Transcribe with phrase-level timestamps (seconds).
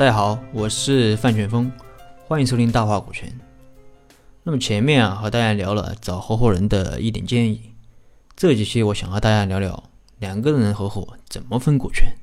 [0.00, 1.70] 大家好，我是范全峰，
[2.26, 3.30] 欢迎收听大话股权。
[4.42, 7.74] 那么前面啊和大家聊了找合伙人的一点建议，
[8.34, 12.14] 这几期我想和大家聊聊两个人合伙怎么分股权。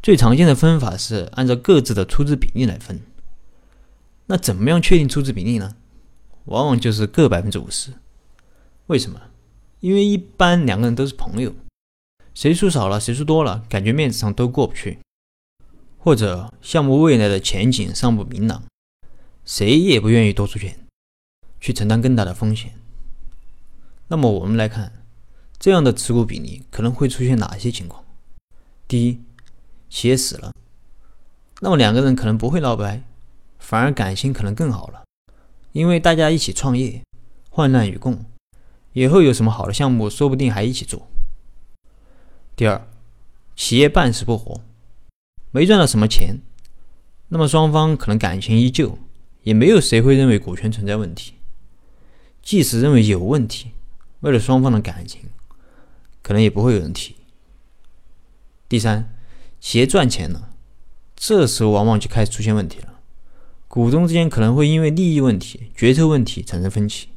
[0.00, 3.00] 最常见的分法是按照各自的出资比例来分。
[4.26, 5.74] 那怎么样确定出资比例呢？
[6.44, 7.94] 往往就是各百分之五十。
[8.86, 9.20] 为什么？
[9.80, 11.52] 因为一般两个人都是朋友，
[12.34, 15.00] 谁出少了谁出多了，感觉面子上都过不去。
[15.98, 18.62] 或者项目未来的前景尚不明朗，
[19.44, 20.86] 谁也不愿意多出钱
[21.60, 22.72] 去承担更大的风险。
[24.06, 25.04] 那么我们来看，
[25.58, 28.04] 这样的持股比例可能会出现哪些情况？
[28.86, 29.20] 第一，
[29.90, 30.52] 企业死了，
[31.60, 33.02] 那么两个人可能不会闹掰，
[33.58, 35.02] 反而感情可能更好了，
[35.72, 37.02] 因为大家一起创业，
[37.50, 38.24] 患难与共，
[38.92, 41.06] 以后有什么好的项目，说不定还一起做。
[42.56, 42.88] 第二，
[43.54, 44.60] 企业半死不活。
[45.50, 46.40] 没赚到什么钱，
[47.28, 48.98] 那么双方可能感情依旧，
[49.42, 51.34] 也没有谁会认为股权存在问题。
[52.42, 53.72] 即使认为有问题，
[54.20, 55.22] 为了双方的感情，
[56.22, 57.16] 可能也不会有人提。
[58.68, 59.14] 第三，
[59.60, 60.50] 企业赚钱了，
[61.16, 63.00] 这时候往往就开始出现问题了，
[63.68, 67.08] 股东之间可能会因为利益问题、决策问题产生分歧，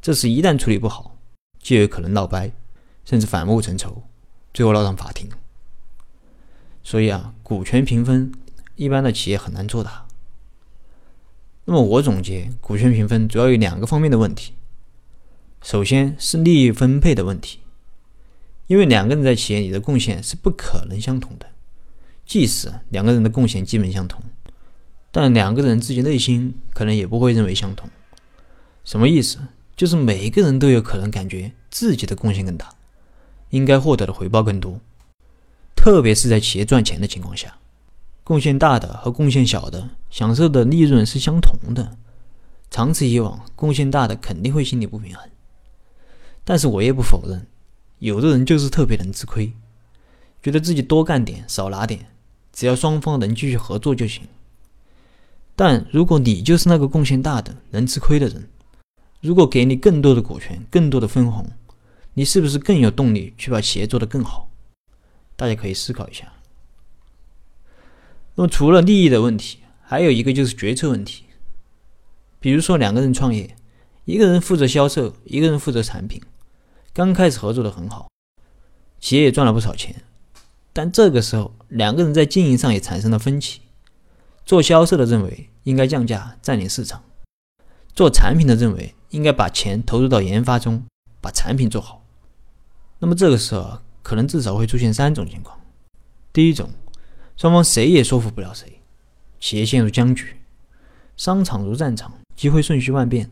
[0.00, 1.18] 这时一旦处理不好，
[1.60, 2.52] 就有可能闹掰，
[3.04, 4.02] 甚至反目成仇，
[4.54, 5.27] 最后闹上法庭。
[6.88, 8.32] 所以啊，股权平分，
[8.74, 10.06] 一般的企业很难做大。
[11.66, 14.54] 那么我总结，股权平分主要有两个方面的问题。
[15.60, 17.58] 首先是利益分配的问题，
[18.68, 21.48] 因为两个人在企业里的贡献是不可能相同的，
[22.24, 24.22] 即使两个人的贡献基本相同，
[25.12, 27.90] 但两个人自己内心可能也不会认为相同。
[28.82, 29.38] 什么意思？
[29.76, 32.70] 就是每一个人都有可能感觉自己的贡献更大，
[33.50, 34.80] 应该获得的回报更多。
[35.90, 37.56] 特别是在企业赚钱的情况下，
[38.22, 41.96] 贡献大的和贡献小的享受的利润是相同的，
[42.70, 45.26] 长此以往，贡献大的肯定会心里不平衡。
[46.44, 47.46] 但是我也不否认，
[48.00, 49.50] 有的人就是特别能吃亏，
[50.42, 52.04] 觉得自己多干点少拿点，
[52.52, 54.24] 只要双方能继续合作就行。
[55.56, 58.46] 但如果你就是那个贡献大的能吃亏的人，
[59.22, 61.50] 如果给你更多的股权、更多的分红，
[62.12, 64.50] 你是不是更有动力去把企业做得更好？
[65.38, 66.32] 大家可以思考一下。
[68.34, 71.26] 那么，除了利益的问题，还有一个就是决策问题。
[72.40, 73.56] 比如说，两个人创业，
[74.04, 76.20] 一个人负责销售，一个人负责产品，
[76.92, 78.10] 刚开始合作的很好，
[78.98, 80.02] 企业也赚了不少钱。
[80.72, 83.60] 但这个时候，两个人在经营上也产生了分歧。
[84.44, 87.04] 做销售的认为应该降价占领市场，
[87.94, 90.82] 做产品的认为应该把钱投入到研发中，
[91.20, 92.04] 把产品做好。
[92.98, 93.82] 那么这个时候。
[94.08, 95.60] 可能至少会出现三种情况：
[96.32, 96.70] 第一种，
[97.36, 98.80] 双方谁也说服不了谁，
[99.38, 100.36] 企业陷入僵局，
[101.14, 103.30] 商场如战场，机会瞬息万变，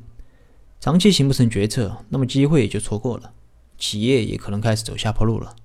[0.78, 3.32] 长期形不成决策，那么机会也就错过了，
[3.78, 5.56] 企业也可能开始走下坡路了。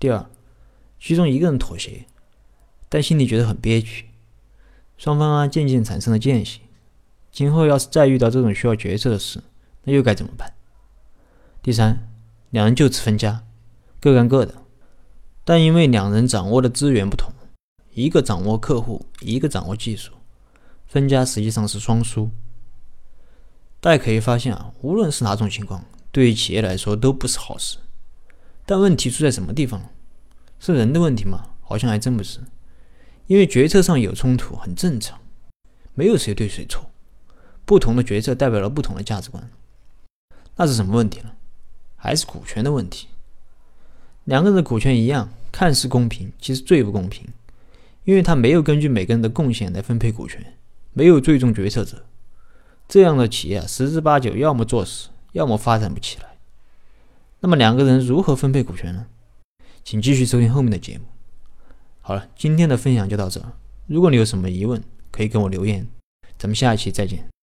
[0.00, 0.28] 第二，
[0.98, 2.06] 其中一个人妥协，
[2.88, 4.06] 但心里觉得很憋屈，
[4.98, 6.62] 双方啊渐渐产生了间隙，
[7.30, 9.44] 今后要是再遇到这种需要决策的事，
[9.84, 10.52] 那又该怎么办？
[11.62, 12.08] 第三，
[12.50, 13.44] 两人就此分家。
[14.06, 14.54] 各干各的，
[15.44, 17.32] 但因为两人掌握的资源不同，
[17.90, 20.12] 一个掌握客户，一个掌握技术，
[20.86, 22.30] 分家实际上是双输。
[23.80, 27.78] 大家可以发现啊，无论是哪种情况，对于企业来说都不是好事。
[28.64, 29.82] 但问题出在什么地方？
[30.60, 31.56] 是人的问题吗？
[31.60, 32.38] 好像还真不是。
[33.26, 35.18] 因为决策上有冲突很正常，
[35.94, 36.92] 没有谁对谁错，
[37.64, 39.50] 不同的决策代表了不同的价值观。
[40.54, 41.32] 那是什么问题呢？
[41.96, 43.08] 还是股权的问题？
[44.26, 47.26] 两个人的股权一样，看似公平，其实最不公平，
[48.04, 50.44] 因为他没有根据每个人的贡献来分配股权，
[50.92, 52.04] 没有最终决策者。
[52.88, 56.36] 这样的企业，十之八九要么做死，要么发展不起来。
[57.40, 59.06] 那么两个人如何分配股权呢？
[59.84, 61.04] 请继续收听后面的节目。
[62.00, 63.40] 好了，今天的分享就到这。
[63.86, 65.86] 如果你有什么疑问，可以跟我留言。
[66.36, 67.35] 咱们下一期再见。